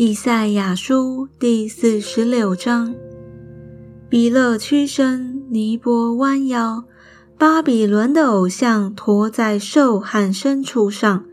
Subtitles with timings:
[0.00, 2.94] 以赛亚书第四十六章：
[4.08, 6.84] 比勒屈身，尼波弯腰，
[7.36, 11.24] 巴比伦的偶像驮在兽和牲畜上，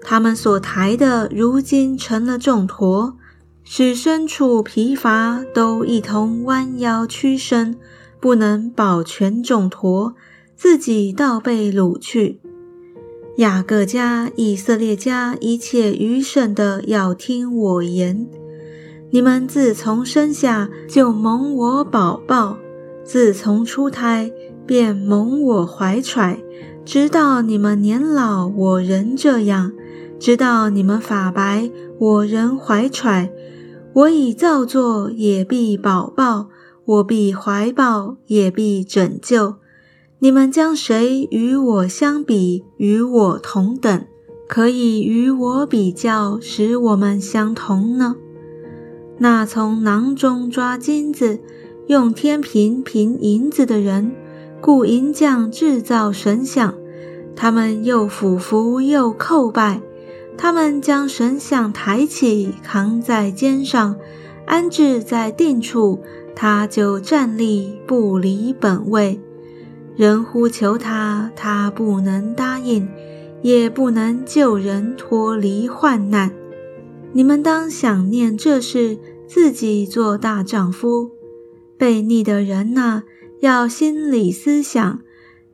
[0.00, 3.14] 他们所抬的，如今成了重驮，
[3.62, 7.78] 使牲畜疲乏，都一同弯腰屈身，
[8.18, 10.16] 不能保全重驮，
[10.56, 12.40] 自己倒被掳去。
[13.36, 18.28] 雅各家、以色列家一切余剩的，要听我言。
[19.10, 22.58] 你们自从生下就蒙我宝宝，
[23.02, 24.30] 自从出胎
[24.66, 26.38] 便蒙我怀揣，
[26.84, 29.70] 直到你们年老，我仍这样；
[30.20, 33.32] 直到你们发白，我仍怀揣。
[33.94, 36.48] 我已造作，也必保抱；
[36.84, 39.54] 我必怀抱，也必拯救。
[40.22, 44.06] 你们将谁与我相比，与我同等，
[44.46, 48.14] 可以与我比较，使我们相同呢？
[49.18, 51.40] 那从囊中抓金子，
[51.88, 54.12] 用天平平银子的人，
[54.60, 56.72] 雇银匠制造神像，
[57.34, 59.82] 他们又俯伏又叩拜，
[60.38, 63.96] 他们将神像抬起，扛在肩上，
[64.46, 65.98] 安置在定处，
[66.36, 69.20] 他就站立，不离本位。
[69.94, 72.88] 人呼求他，他不能答应，
[73.42, 76.32] 也不能救人脱离患难。
[77.12, 81.10] 你们当想念这事，自己做大丈夫。
[81.78, 83.02] 悖逆的人呐，
[83.40, 85.00] 要心里思想。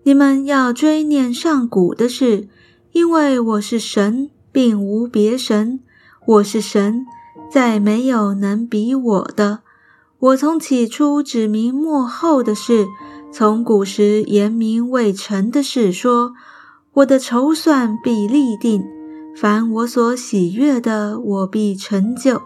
[0.05, 2.49] 你们要追念上古的事，
[2.93, 5.81] 因为我是神，并无别神。
[6.27, 7.05] 我是神，
[7.51, 9.61] 再没有能比我的。
[10.21, 12.87] 我从起初指明末后的事。
[13.31, 16.33] 从古时言明未成的事说，
[16.95, 18.83] 我的筹算必立定，
[19.37, 22.43] 凡我所喜悦的，我必成就。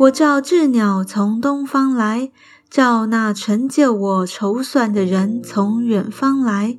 [0.00, 2.30] 我召鸷鸟从东方来，
[2.70, 6.78] 召那成就我筹算的人从远方来。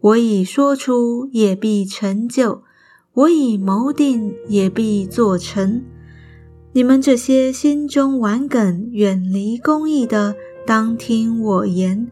[0.00, 2.62] 我已说出，也必成就；
[3.14, 5.82] 我已谋定，也必做成。
[6.72, 10.34] 你们这些心中顽梗、远离公义的，
[10.66, 12.10] 当听我言。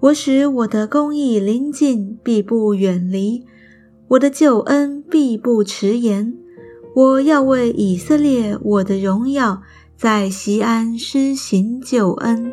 [0.00, 3.42] 我使我的公义临近，必不远离；
[4.08, 6.34] 我的救恩必不迟延。
[6.94, 9.62] 我要为以色列我的荣耀，
[9.96, 12.50] 在西安施行救恩。